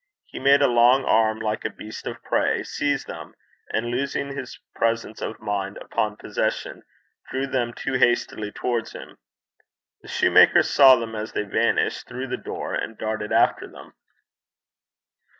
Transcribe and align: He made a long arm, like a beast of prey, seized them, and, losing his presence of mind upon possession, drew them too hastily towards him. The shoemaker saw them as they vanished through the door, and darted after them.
He 0.25 0.39
made 0.39 0.63
a 0.63 0.67
long 0.67 1.05
arm, 1.05 1.37
like 1.37 1.63
a 1.63 1.69
beast 1.69 2.07
of 2.07 2.23
prey, 2.23 2.63
seized 2.63 3.05
them, 3.05 3.35
and, 3.71 3.85
losing 3.91 4.29
his 4.35 4.59
presence 4.73 5.21
of 5.21 5.39
mind 5.39 5.77
upon 5.77 6.17
possession, 6.17 6.81
drew 7.29 7.45
them 7.45 7.71
too 7.71 7.93
hastily 7.93 8.51
towards 8.51 8.93
him. 8.93 9.19
The 10.01 10.07
shoemaker 10.07 10.63
saw 10.63 10.95
them 10.95 11.13
as 11.13 11.33
they 11.33 11.43
vanished 11.43 12.07
through 12.07 12.29
the 12.29 12.37
door, 12.37 12.73
and 12.73 12.97
darted 12.97 13.31
after 13.31 13.67
them. 13.67 13.93